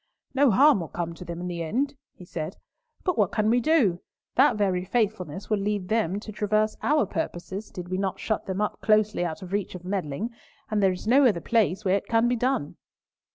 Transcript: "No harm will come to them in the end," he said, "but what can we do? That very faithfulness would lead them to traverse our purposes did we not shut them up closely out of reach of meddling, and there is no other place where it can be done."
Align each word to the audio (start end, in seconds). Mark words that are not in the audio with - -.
"No 0.33 0.49
harm 0.49 0.79
will 0.79 0.87
come 0.87 1.13
to 1.13 1.23
them 1.23 1.41
in 1.41 1.47
the 1.47 1.61
end," 1.61 1.93
he 2.15 2.25
said, 2.25 2.57
"but 3.03 3.19
what 3.19 3.31
can 3.31 3.51
we 3.51 3.59
do? 3.59 3.99
That 4.33 4.55
very 4.55 4.83
faithfulness 4.83 5.47
would 5.51 5.59
lead 5.59 5.89
them 5.89 6.19
to 6.21 6.31
traverse 6.31 6.75
our 6.81 7.05
purposes 7.05 7.69
did 7.69 7.89
we 7.89 7.99
not 7.99 8.19
shut 8.19 8.47
them 8.47 8.61
up 8.61 8.81
closely 8.81 9.23
out 9.23 9.43
of 9.43 9.51
reach 9.51 9.75
of 9.75 9.85
meddling, 9.85 10.31
and 10.71 10.81
there 10.81 10.91
is 10.91 11.05
no 11.05 11.23
other 11.27 11.39
place 11.39 11.85
where 11.85 11.97
it 11.97 12.07
can 12.07 12.27
be 12.27 12.35
done." 12.35 12.77